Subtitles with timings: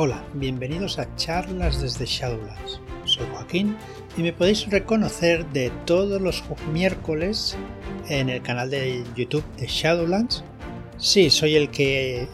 [0.00, 2.80] Hola, bienvenidos a charlas desde Shadowlands.
[3.04, 3.76] Soy Joaquín
[4.16, 7.56] y me podéis reconocer de todos los miércoles
[8.08, 10.44] en el canal de YouTube de Shadowlands.
[10.98, 12.28] Sí, soy el que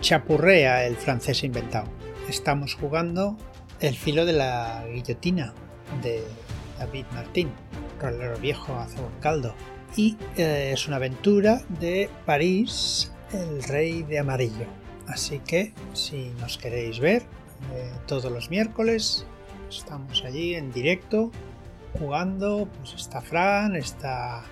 [0.00, 1.90] chapurrea el francés inventado.
[2.26, 3.36] Estamos jugando
[3.80, 5.52] El filo de la guillotina
[6.02, 6.24] de
[6.78, 7.50] David Martín,
[8.00, 9.54] rolero viejo hace un caldo.
[9.94, 14.79] Y eh, es una aventura de París, el rey de amarillo
[15.10, 17.22] Así que si nos queréis ver
[17.74, 19.26] eh, todos los miércoles,
[19.68, 21.32] estamos allí en directo
[21.98, 22.68] jugando.
[22.78, 24.44] Pues está Fran, está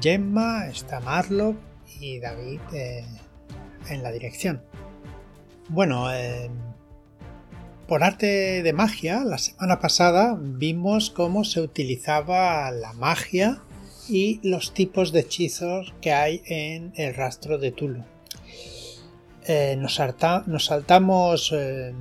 [0.00, 1.56] Gemma, está Marlock
[2.00, 3.04] y David eh,
[3.90, 4.62] en la dirección.
[5.68, 6.50] Bueno, eh,
[7.86, 13.60] por arte de magia, la semana pasada vimos cómo se utilizaba la magia
[14.08, 18.13] y los tipos de hechizos que hay en el rastro de Tulu.
[19.46, 19.96] Eh, nos,
[20.64, 21.92] saltamos eh,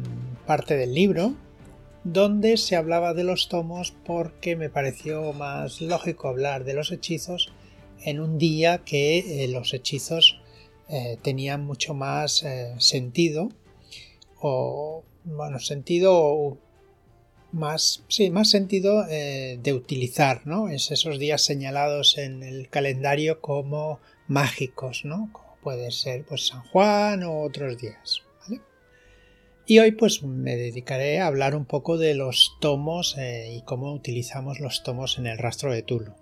[0.47, 1.33] parte del libro
[2.05, 7.52] donde se hablaba de los tomos porque me pareció más lógico hablar de los hechizos
[8.05, 10.39] en un día que eh, los hechizos
[11.23, 12.45] tenían mucho más
[12.77, 13.49] sentido
[14.39, 16.58] o bueno sentido
[17.52, 24.02] más sí más sentido de utilizar no es esos días señalados en el calendario como
[24.27, 25.31] mágicos no
[25.64, 28.23] puede ser pues San Juan o otros días.
[29.66, 33.94] Y hoy pues me dedicaré a hablar un poco de los tomos eh, y cómo
[33.94, 36.14] utilizamos los tomos en el rastro de Tulu.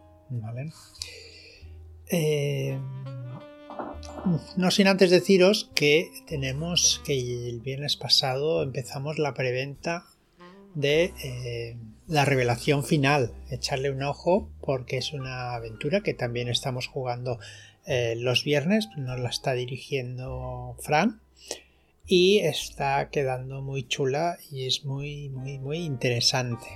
[2.10, 2.78] Eh,
[4.58, 10.06] no sin antes deciros que tenemos que el viernes pasado empezamos la preventa
[10.76, 13.34] de eh, la revelación final.
[13.50, 17.40] Echarle un ojo porque es una aventura que también estamos jugando
[17.86, 21.20] eh, los viernes, nos la está dirigiendo Fran
[22.06, 26.68] y está quedando muy chula y es muy, muy, muy interesante,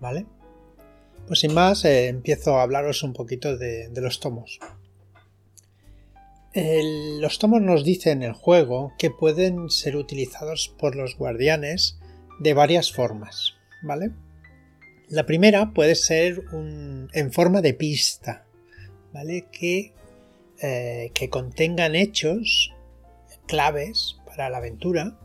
[0.00, 0.26] ¿vale?
[1.26, 4.58] Pues sin más, eh, empiezo a hablaros un poquito de, los tomos.
[6.54, 11.98] los tomos nos dicen en el juego que pueden ser utilizados por los guardianes
[12.40, 14.12] de varias formas, ¿vale?
[15.08, 18.46] La primera puede ser en forma de pista,
[19.12, 19.46] ¿vale?
[19.52, 19.92] Que
[20.62, 22.72] eh, que contengan hechos
[23.46, 25.18] claves para la aventura,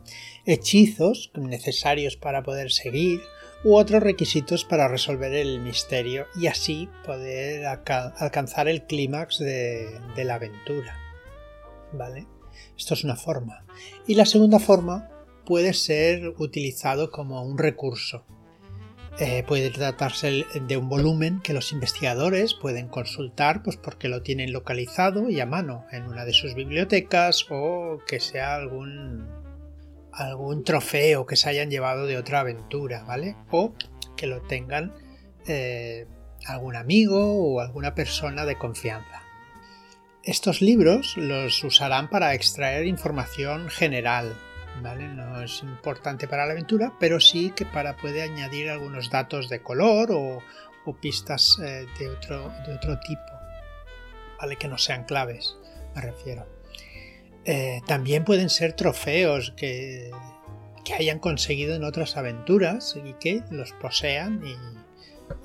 [0.45, 3.21] hechizos necesarios para poder seguir
[3.63, 10.23] u otros requisitos para resolver el misterio y así poder alcanzar el clímax de, de
[10.23, 10.97] la aventura.
[11.93, 12.25] ¿Vale?
[12.77, 13.65] Esto es una forma.
[14.07, 15.09] Y la segunda forma
[15.45, 18.25] puede ser utilizado como un recurso,
[19.19, 24.53] eh, puede tratarse de un volumen que los investigadores pueden consultar pues porque lo tienen
[24.53, 29.27] localizado y a mano en una de sus bibliotecas o que sea algún
[30.13, 33.35] algún trofeo que se hayan llevado de otra aventura, ¿vale?
[33.49, 33.73] O
[34.15, 34.93] que lo tengan
[35.47, 36.07] eh,
[36.45, 39.23] algún amigo o alguna persona de confianza.
[40.23, 44.35] Estos libros los usarán para extraer información general
[44.81, 49.61] no es importante para la aventura, pero sí que para puede añadir algunos datos de
[49.61, 50.41] color o,
[50.99, 53.21] pistas eh, de, otro, de otro tipo,
[54.39, 54.57] ¿vale?
[54.57, 55.55] Que no sean claves,
[55.95, 56.45] me refiero.
[57.45, 60.11] Eh, también pueden ser trofeos que,
[60.83, 64.41] que, hayan conseguido en otras aventuras y que los posean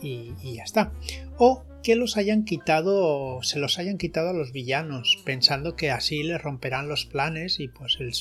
[0.00, 0.92] y, y, ya está.
[1.38, 6.24] O que los hayan quitado, se los hayan quitado a los villanos, pensando que así
[6.24, 8.12] les romperán los planes y pues el,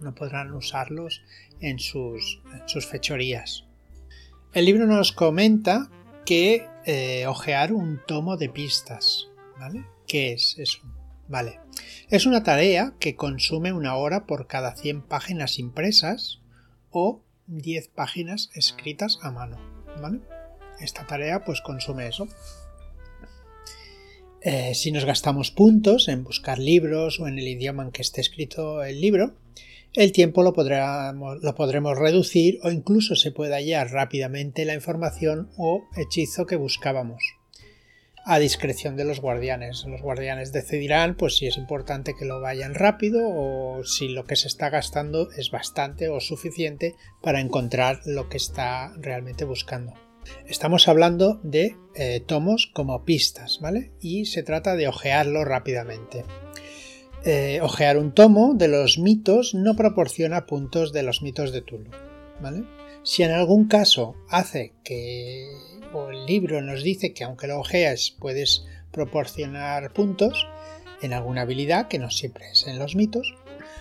[0.00, 1.22] no podrán usarlos
[1.60, 2.40] en sus,
[2.88, 3.64] fechorías.
[4.52, 5.90] El libro nos comenta
[6.24, 9.28] que eh, ojear un tomo de pistas,
[9.58, 9.84] ¿vale?
[10.06, 10.80] ¿Qué es eso?
[11.28, 11.60] Vale.
[12.10, 16.40] Es una tarea que consume una hora por cada 100 páginas impresas
[16.90, 19.58] o 10 páginas escritas a mano,
[20.00, 20.20] ¿vale?
[20.80, 22.28] Esta tarea pues consume eso.
[24.40, 28.20] Eh, si nos gastamos puntos en buscar libros o en el idioma en que esté
[28.20, 29.34] escrito el libro,
[29.94, 36.46] el tiempo lo, podremos reducir o incluso se puede hallar rápidamente la información o hechizo
[36.46, 37.22] que buscábamos.
[38.26, 39.84] A discreción de los guardianes.
[39.86, 44.36] Los guardianes decidirán pues, si es importante que lo vayan rápido o si lo que
[44.36, 49.92] se está gastando es bastante o suficiente para encontrar lo que está realmente buscando.
[50.48, 53.92] Estamos hablando de eh, tomos como pistas, ¿vale?
[54.00, 56.24] Y se trata de ojearlo rápidamente.
[57.26, 61.90] Eh, ojear un tomo de los mitos no proporciona puntos de los mitos de Tulu.
[62.40, 62.64] ¿vale?
[63.02, 65.48] Si en algún caso hace que
[65.92, 70.46] o el libro nos dice que aunque lo ojeas puedes proporcionar puntos
[71.02, 73.34] en alguna habilidad, que no siempre es en los mitos,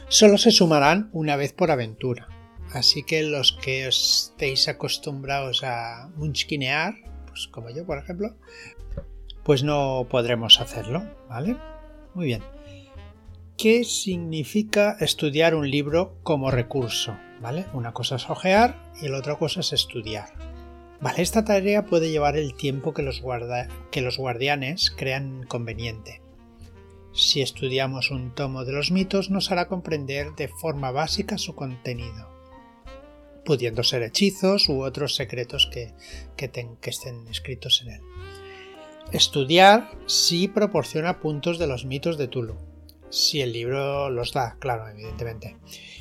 [0.08, 2.28] solo se sumarán una vez por aventura.
[2.72, 6.96] así que los que estéis acostumbrados a munchkinear,
[7.28, 8.36] pues como yo por ejemplo,
[9.44, 11.58] pues no podremos hacerlo, ¿vale?
[12.14, 12.53] Muy bien.
[13.58, 17.16] ¿Qué significa estudiar un libro como recurso?
[17.40, 17.68] ¿Vale?
[17.74, 20.34] Una cosa es ojear y la otra cosa es estudiar.
[21.00, 23.22] Vale, esta tarea puede llevar el tiempo que los,
[23.92, 26.22] que los guardianes crean conveniente.
[27.14, 32.28] Si estudiamos un tomo de los mitos nos hará comprender de forma básica su contenido,
[33.46, 35.94] pudiendo ser hechizos u otros secretos que,
[36.36, 38.02] que estén escritos en él.
[39.12, 42.73] Estudiar sí proporciona puntos de los mitos de Tulu,
[43.14, 45.56] si el libro los da, claro, evidentemente,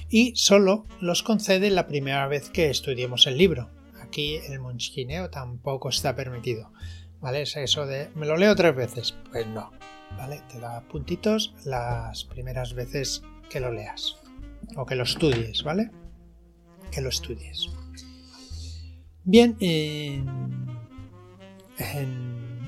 [0.08, 3.70] y solo los concede la primera vez que estudiemos el libro.
[4.00, 6.72] Aquí el munchkineo tampoco está permitido,
[7.20, 7.42] ¿vale?
[7.42, 9.14] Es eso de, ¿me lo leo tres veces?
[9.30, 9.70] Pues no,
[10.16, 10.40] ¿vale?
[10.50, 14.16] Te da puntitos las primeras veces que lo leas,
[14.76, 15.90] o que lo estudies, ¿vale?
[16.90, 17.68] Que lo estudies.
[19.24, 19.54] Bien,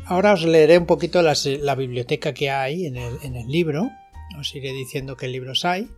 [0.04, 2.96] ahora os leeré un poquito la biblioteca que hay en
[3.36, 3.90] el libro
[4.38, 5.88] os iré diciendo qué libros hay.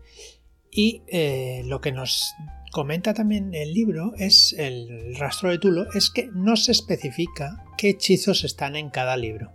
[0.70, 2.34] Y eh, lo que nos
[2.70, 7.90] comenta también el libro es el rastro de Tulo, es que no se especifica qué
[7.90, 9.52] hechizos están en cada libro.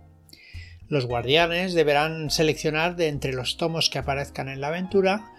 [0.88, 5.30] Los guardianes deberán seleccionar de entre los tomos que aparezcan en la aventura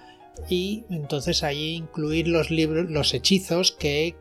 [0.50, 4.16] y entonces ahí incluir los libros, los hechizos que,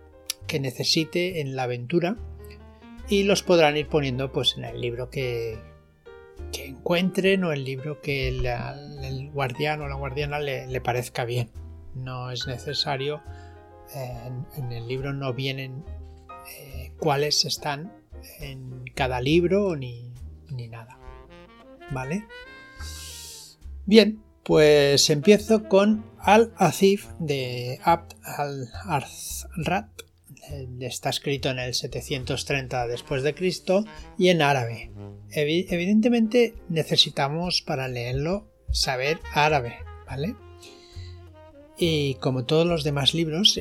[0.46, 2.16] que necesite en la aventura
[3.08, 5.58] y los podrán ir poniendo pues en el libro que,
[6.52, 11.50] que encuentren o el libro que el guardián o la guardiana le, parezca bien.
[11.94, 13.22] No es necesario,
[13.94, 15.84] eh, en, el libro no vienen
[16.58, 17.93] eh, cuáles están
[18.40, 20.12] en cada libro ni,
[20.50, 20.99] ni nada.
[21.90, 22.25] ¿Vale?
[23.84, 29.90] Bien, pues empiezo con Al-Azif de Abd al-Arzrat.
[30.80, 33.84] Está escrito en el 730 después de Cristo
[34.18, 34.90] y en árabe
[35.34, 40.34] evidentemente necesitamos para leerlo saber árabe, ¿vale?
[41.76, 43.58] Y como todos los demás libros,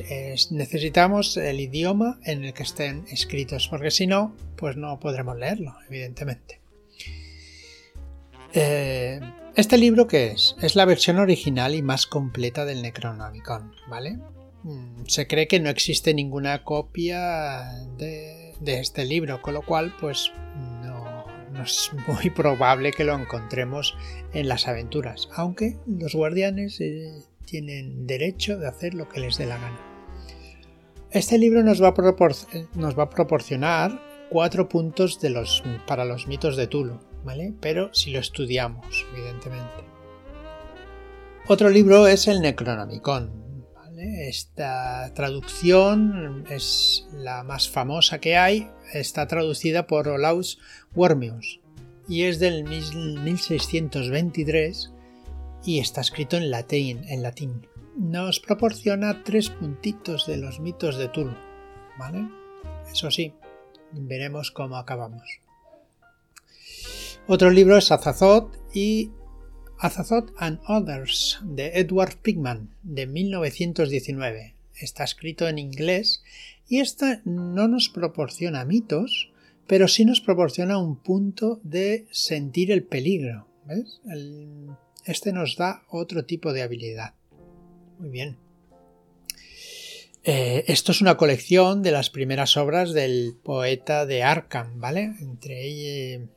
[0.50, 5.74] necesitamos el idioma en el que estén escritos, porque si no, pues no podremos leerlo,
[5.88, 6.60] evidentemente.
[8.54, 9.18] Eh,
[9.56, 10.56] ¿Este libro qué es?
[10.60, 14.18] Es la versión original y más completa del Necronomicon, ¿vale?
[14.64, 17.62] Mm, se cree que no existe ninguna copia
[17.98, 20.32] de, este libro, con lo cual, pues
[21.52, 23.96] no es muy probable que lo encontremos
[24.32, 29.46] en las aventuras, aunque los guardianes eh, tienen derecho de hacer lo que les dé
[29.46, 29.80] la gana.
[31.10, 34.00] Este libro nos va a, proporcionar
[34.30, 35.20] cuatro puntos
[35.86, 37.52] para los mitos de Tulu, ¿vale?
[37.60, 39.84] pero si lo estudiamos, evidentemente.
[41.48, 43.41] Otro libro es el Necronomicon,
[44.02, 50.58] esta traducción es la más famosa que hay, está traducida por Olaus
[50.94, 51.60] Wormius
[52.08, 54.92] y es del 1623
[55.64, 57.68] y está escrito en latín, en latín.
[57.96, 61.36] Nos proporciona tres puntitos de los mitos de Tulu,
[61.98, 62.28] ¿vale?
[62.90, 63.34] Eso sí,
[63.92, 65.22] veremos cómo acabamos.
[67.28, 69.12] Otro libro es Azazot y
[69.82, 74.54] Azazot and Others de Edward Pigman de 1919.
[74.76, 76.22] Está escrito en inglés
[76.68, 79.32] y esta no nos proporciona mitos,
[79.66, 83.48] pero sí nos proporciona un punto de sentir el peligro.
[85.04, 87.14] este nos da otro tipo de habilidad.
[87.98, 88.36] Muy bien.
[90.22, 95.16] Eh, esto es una colección de las primeras obras del poeta de Arkham, ¿vale?
[95.20, 96.28] Entre ellas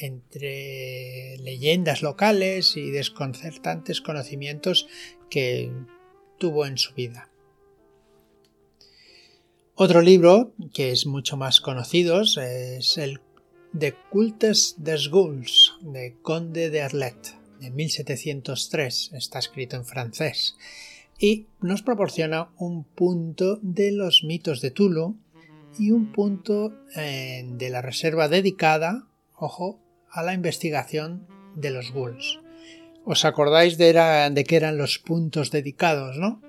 [0.00, 4.88] entre leyendas locales y desconcertantes conocimientos
[5.30, 5.70] que
[6.38, 7.30] tuvo en su vida.
[9.74, 13.20] Otro libro que es mucho más conocido es el
[13.72, 19.10] De Cultes des Gauls de Conde de Arlet de 1703.
[19.14, 20.56] Está escrito en francés
[21.18, 25.16] y nos proporciona un punto de los mitos de Tulu
[25.78, 29.78] y un punto eh, de la reserva dedicada, ojo,
[30.10, 32.40] a la investigación de los ghouls.
[33.04, 36.42] ¿Os acordáis de, era, de qué eran los puntos dedicados, no?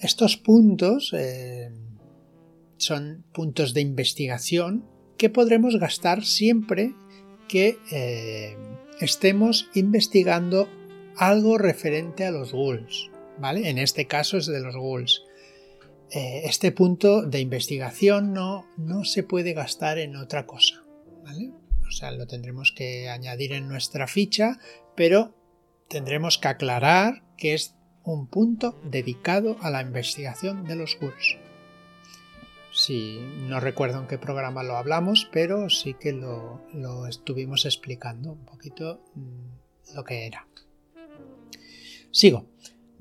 [0.00, 1.70] estos puntos eh,
[2.78, 4.84] son puntos de investigación
[5.16, 6.94] que podremos gastar siempre
[7.48, 8.56] que eh,
[9.00, 10.68] estemos investigando
[11.16, 13.10] algo referente a los ghouls.
[13.38, 13.68] ¿vale?
[13.68, 15.22] En este caso es de los ghouls.
[16.10, 20.82] Eh, este punto de investigación no, no se puede gastar en otra cosa.
[21.24, 21.52] ¿vale?
[21.92, 24.58] O sea, lo tendremos que añadir en nuestra ficha,
[24.96, 25.36] pero
[25.88, 31.36] tendremos que aclarar que es un punto dedicado a la investigación de los ghouls.
[32.72, 38.32] Sí, no recuerdo en qué programa lo hablamos, pero sí que lo, lo estuvimos explicando
[38.32, 40.48] un poquito mm, lo que era.
[42.10, 42.46] Sigo.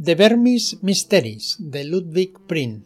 [0.04, 2.84] The Vermis Mysteries de Ludwig Prin.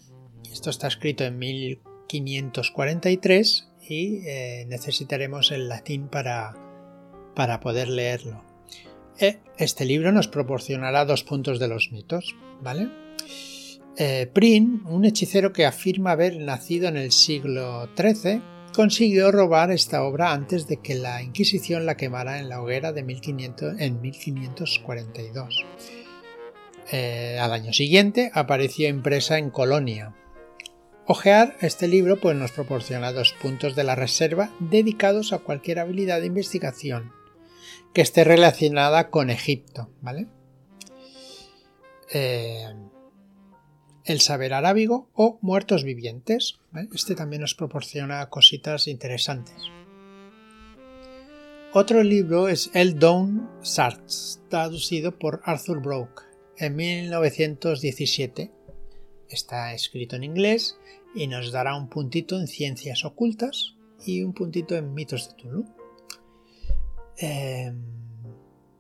[0.52, 6.56] Esto está escrito en 1543 y eh, necesitaremos el latín para,
[7.36, 8.44] para poder leerlo.
[9.20, 12.90] Eh, este libro nos proporcionará dos puntos de los mitos, ¿vale?
[13.98, 18.42] Eh, Prin, un hechicero que afirma haber nacido en el siglo XIII,
[18.74, 23.04] consiguió robar esta obra antes de que la Inquisición la quemara en la hoguera de
[23.04, 25.66] 1500, en 1542.
[26.92, 30.14] Eh, al año siguiente apareció impresa en Colonia.
[31.08, 36.20] Ojear este libro pues, nos proporciona dos puntos de la reserva dedicados a cualquier habilidad
[36.20, 37.12] de investigación
[37.94, 39.90] que esté relacionada con Egipto.
[40.02, 40.28] ¿vale?
[42.12, 42.74] Eh,
[44.06, 46.60] el saber arábigo o muertos vivientes.
[46.94, 49.56] Este también nos proporciona cositas interesantes.
[51.74, 56.24] Otro libro es El Dawn Sarts, traducido por Arthur Broke
[56.58, 58.52] en 1917.
[59.30, 60.78] Está escrito en inglés
[61.14, 65.66] y nos dará un puntito en ciencias ocultas y un puntito en mitos de Tulu.
[67.18, 67.82] Em,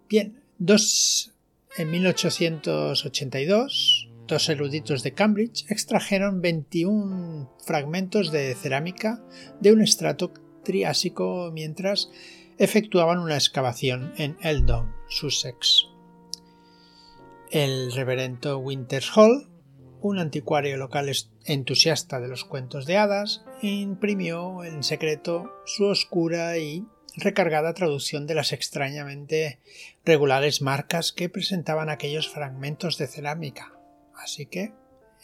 [0.09, 1.31] bien, dos
[1.77, 9.21] en 1882, dos eruditos de Cambridge extrajeron 21 fragmentos de cerámica
[9.59, 10.31] de un estrato
[10.63, 12.09] triásico mientras
[12.57, 15.87] efectuaban una excavación en Eldon, Sussex.
[17.51, 19.47] El reverendo Winters Hall,
[20.05, 21.11] un anticuario local
[21.45, 26.85] entusiasta de los cuentos de hadas, imprimió en secreto su oscura y
[27.15, 29.59] recargada traducción de las extrañamente
[30.03, 33.79] regulares marcas que presentaban aquellos fragmentos de cerámica.
[34.13, 34.73] Así que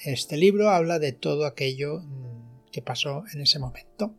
[0.04, 4.16] este libro habla de todo aquello mm, que pasó en ese momento.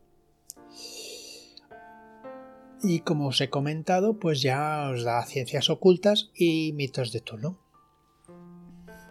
[2.85, 7.62] Y como os he comentado, pues ya os da ciencias ocultas y mitos de Tulu.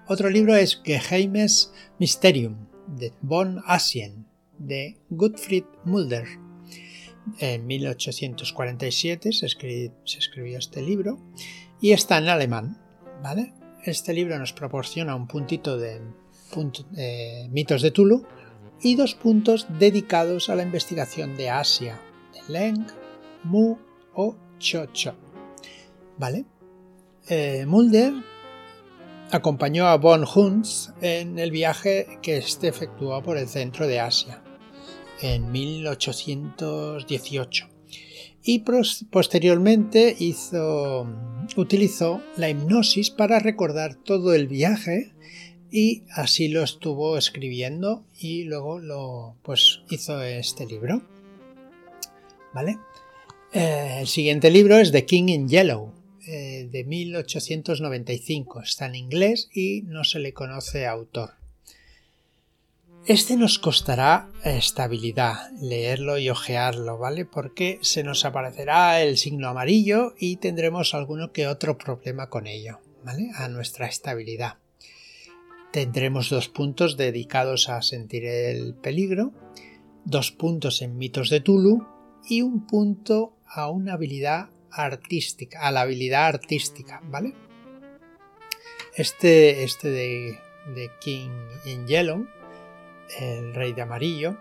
[0.07, 4.25] Otro libro es Geheimes Mysterium de von Asien
[4.57, 6.27] de Gottfried Mulder.
[7.39, 11.19] En 1847 se, escribió este libro
[11.79, 12.77] y está en alemán.
[13.21, 13.53] ¿vale?
[13.83, 16.01] Este libro nos proporciona un puntito de
[17.49, 18.25] mitos de Tulu
[18.81, 22.01] y dos puntos dedicados a la investigación de Asia,
[22.33, 22.87] de Leng,
[23.43, 23.77] Mu
[24.15, 25.13] o Cho Cho.
[26.17, 26.45] ¿Vale?
[27.29, 28.13] Eh, Mulder
[29.31, 34.43] acompañó a von Huns en el viaje que este efectuó por el centro de Asia
[35.21, 37.71] en 1818
[38.43, 38.63] y
[39.11, 41.07] posteriormente hizo,
[41.55, 45.13] utilizó la hipnosis para recordar todo el viaje
[45.69, 51.01] y así lo estuvo escribiendo y luego lo pues hizo este libro.
[52.53, 52.79] Vale
[53.53, 58.61] eh, el siguiente libro es The King in Yellow eh, de 1895.
[58.61, 61.31] Está en inglés y no se le conoce autor.
[63.07, 67.25] Este nos costará estabilidad, leerlo y ojearlo, ¿vale?
[67.25, 72.79] Porque se nos aparecerá el signo amarillo y tendremos alguno que otro problema con ello,
[73.03, 73.31] ¿vale?
[73.35, 74.57] A nuestra estabilidad.
[75.71, 79.33] Tendremos dos puntos dedicados a sentir el peligro,
[80.05, 81.87] dos puntos en mitos de Tulu
[82.29, 87.33] y un punto a una habilidad artística, a la habilidad artística, ¿vale?
[88.95, 90.39] Este, este de,
[90.99, 91.29] King
[91.65, 92.27] in Yellow,
[93.19, 94.37] El Rey de Amarillo,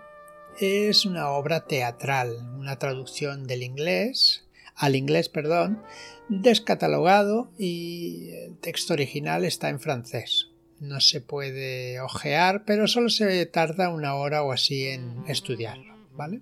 [0.59, 4.45] es una obra teatral, una traducción del inglés,
[4.75, 5.81] al inglés, perdón,
[6.27, 10.49] descatalogado y el texto original está en francés.
[10.79, 16.41] No se puede ojear, pero solo se tarda una hora o así en estudiarlo, ¿vale?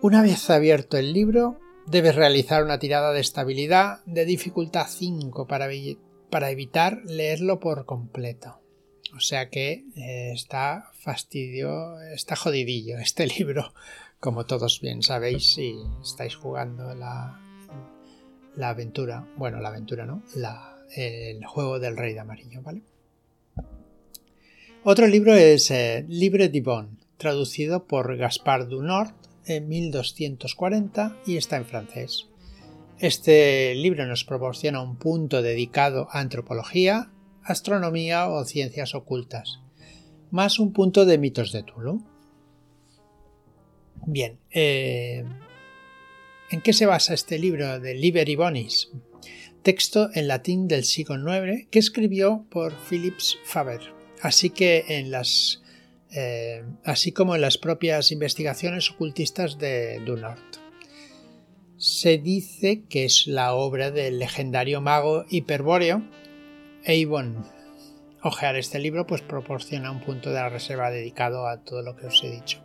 [0.00, 5.68] Una vez abierto el libro, Debes realizar una tirada de estabilidad de dificultad 5 para,
[6.30, 8.60] para evitar leerlo por completo.
[9.14, 13.74] O sea que eh, está fastidio, está jodidillo este libro,
[14.18, 17.40] como todos bien sabéis si estáis jugando la,
[18.56, 20.22] la aventura, bueno, la aventura no,
[20.96, 22.82] el juego del rey de amarillo, ¿vale?
[24.84, 29.14] Otro libro es eh, Libre Divon, traducido por Gaspar Dunort
[29.46, 32.26] en 1240 y está en francés.
[32.98, 37.10] Este libro nos proporciona un punto dedicado a antropología,
[37.42, 39.60] astronomía o ciencias ocultas,
[40.30, 42.04] más un punto de mitos de Tulu.
[44.06, 45.24] Bien, eh,
[46.50, 48.90] ¿en qué se basa este libro de Liber Bonis?
[49.64, 53.80] texto en latín del siglo IX que escribió por Philips Faber.
[54.20, 55.62] Así que en las
[56.14, 60.58] eh, así como en las propias investigaciones ocultistas de Dunort.
[61.76, 66.02] Se dice que es la obra del legendario mago hiperbóreo
[66.84, 67.44] Eivon.
[68.22, 72.06] Ojear este libro pues proporciona un punto de la reserva dedicado a todo lo que
[72.06, 72.60] os he dicho.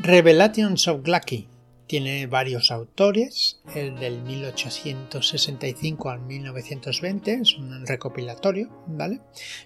[0.00, 1.48] Revelations of Glacky
[1.88, 9.20] tiene varios autores, el del 1865 al 1920 es un recopilatorio, ¿vale?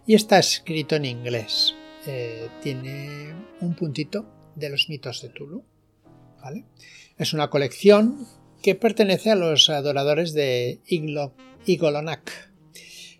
[0.06, 1.74] Y está escrito en inglés.
[2.06, 4.24] Eh, tiene un puntito
[4.54, 5.64] de los mitos de Tulu,
[6.40, 6.64] ¿vale?
[7.18, 8.26] Es una colección
[8.62, 10.80] que pertenece a los adoradores de
[11.66, 12.52] Igolonak,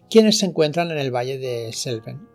[0.09, 2.29] quienes se encuentran en el valle de Selven.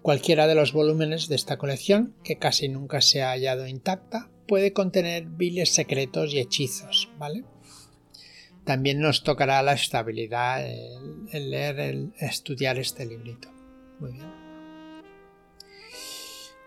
[0.00, 4.72] Cualquiera de los volúmenes de esta colección, que casi nunca se ha hallado intacta, puede
[4.72, 7.44] contener viles secretos y hechizos, ¿vale?
[8.64, 13.48] También nos tocará la estabilidad el, leer, el estudiar este librito.
[13.98, 14.30] Muy bien.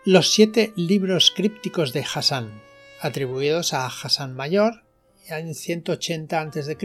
[0.04, 2.62] Los siete libros crípticos de Hassan,
[3.00, 4.84] atribuidos a Hassan Mayor
[5.28, 6.76] en 180 a.C.,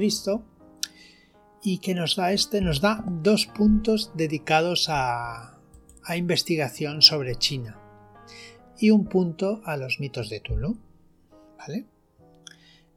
[1.63, 5.59] y que nos da este, nos da dos puntos dedicados a,
[6.03, 7.80] a investigación sobre China
[8.81, 10.75] y un punto a los mitos de Tulu.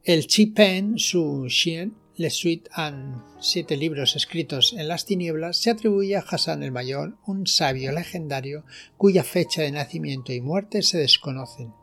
[0.03, 5.69] El Chi Pen Su Xian, Le Suite and siete libros escritos en las tinieblas, se
[5.69, 8.65] atribuye a Hassan el Mayor, un sabio legendario
[8.97, 11.73] cuya fecha de nacimiento y muerte se desconocen,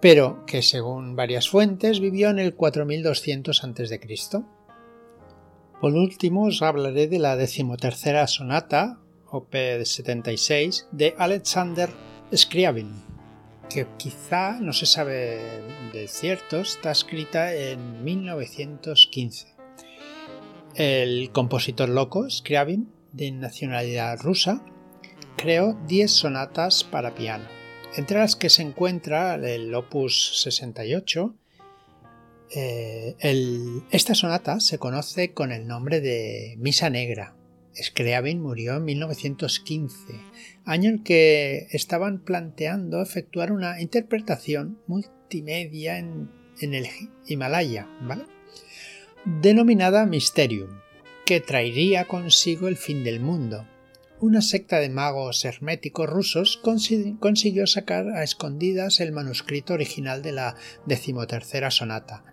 [0.00, 4.00] pero que según varias fuentes vivió en el 4200 a.C.
[5.80, 8.98] Por último os hablaré de la decimotercera sonata,
[9.30, 11.90] op 76, de Alexander
[12.34, 13.09] Scriabin
[13.70, 15.62] que quizá no se sabe
[15.92, 19.54] de cierto, está escrita en 1915.
[20.74, 24.62] El compositor loco, Scriabin, de nacionalidad rusa,
[25.36, 27.44] creó 10 sonatas para piano,
[27.96, 31.34] entre las que se encuentra el Opus 68.
[32.52, 33.16] Eh,
[33.90, 37.36] esta sonata se conoce con el nombre de Misa Negra.
[37.74, 40.14] Scriabin murió en 1915
[40.64, 46.30] año en que estaban planteando efectuar una interpretación multimedia en,
[46.60, 46.86] el
[47.26, 47.88] Himalaya,
[49.24, 50.80] denominada Mysterium,
[51.24, 53.66] que traería consigo el fin del mundo.
[54.20, 56.60] Una secta de magos herméticos rusos
[57.20, 62.24] consiguió sacar a escondidas el manuscrito original de la decimotercera sonata,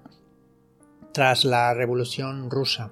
[1.14, 2.92] tras la Revolución rusa.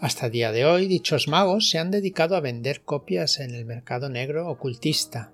[0.00, 3.64] Hasta el día de hoy, dichos magos se han dedicado a vender copias en el
[3.64, 5.32] mercado negro ocultista,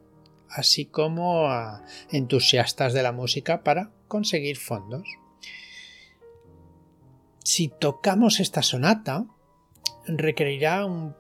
[0.48, 5.08] así como a entusiastas de la música para conseguir fondos.
[7.42, 9.26] Si tocamos esta sonata,
[10.06, 11.14] requerirá un,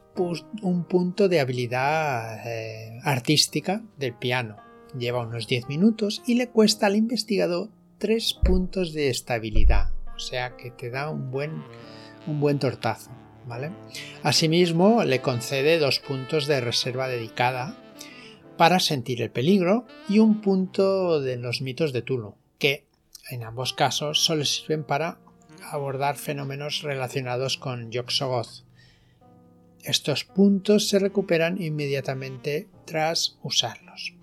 [0.88, 4.56] punto de habilidad eh, artística del piano.
[4.96, 10.56] Lleva unos 10 minutos y le cuesta al investigador 3 puntos de estabilidad, o sea
[10.56, 11.64] que te da un buen,
[12.28, 13.21] un buen tortazo.
[14.22, 17.76] Asimismo, le concede dos puntos de reserva dedicada
[18.56, 22.86] para sentir el peligro y un punto de los mitos de Tulu, que
[23.30, 25.18] en ambos casos solo sirven para
[25.70, 28.64] abordar fenómenos relacionados con Yog-Sothoth.
[29.82, 34.14] Estos puntos se recuperan inmediatamente tras usarlos.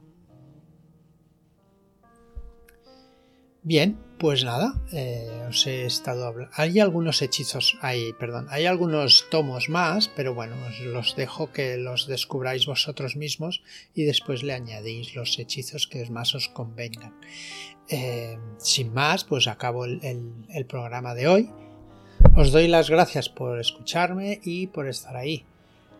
[3.62, 6.54] Bien, pues nada, eh, os he estado hablando.
[6.56, 11.76] Hay algunos hechizos, hay, perdón, hay algunos tomos más, pero bueno, os los dejo que
[11.76, 13.62] los descubráis vosotros mismos
[13.94, 17.14] y después le añadís los hechizos que más os convengan.
[17.90, 21.50] Eh, sin más, pues acabo el, programa de hoy.
[22.36, 25.44] Os doy las gracias por escucharme y por estar ahí.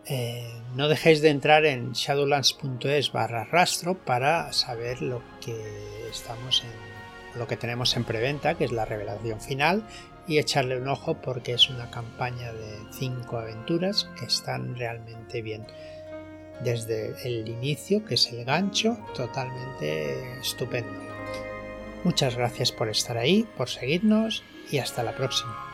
[0.06, 6.90] Eh, no dejéis de entrar en shadowlands.es barra rastro para saber lo que estamos en
[7.36, 9.84] lo que tenemos en preventa, que es la revelación final,
[10.28, 15.66] y echarle un ojo porque es una campaña de cinco aventuras que están realmente bien.
[16.64, 21.00] Desde el inicio, que es el gancho, totalmente estupendo.
[22.04, 25.69] Muchas gracias por estar ahí, por seguirnos y hasta la próxima.